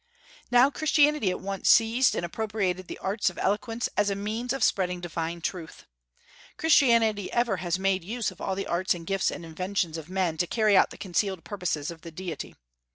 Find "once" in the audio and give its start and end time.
1.41-1.69